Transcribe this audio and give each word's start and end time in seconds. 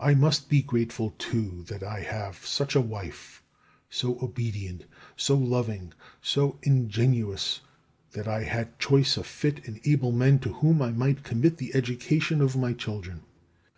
I 0.00 0.14
must 0.14 0.48
be 0.48 0.62
grateful, 0.62 1.10
too, 1.18 1.64
that 1.64 1.82
I 1.82 2.00
have 2.00 2.46
such 2.46 2.74
a 2.74 2.80
wife, 2.80 3.42
so 3.90 4.18
obedient, 4.24 4.86
so 5.18 5.36
loving, 5.36 5.92
so 6.22 6.58
ingenuous; 6.62 7.60
that 8.12 8.26
I 8.26 8.44
had 8.44 8.78
choice 8.78 9.18
of 9.18 9.26
fit 9.26 9.68
and 9.68 9.82
able 9.84 10.12
men 10.12 10.38
to 10.38 10.52
whom 10.54 10.80
I 10.80 10.92
might 10.92 11.24
commit 11.24 11.58
the 11.58 11.74
education 11.74 12.40
of 12.40 12.56
my 12.56 12.72
children. 12.72 13.20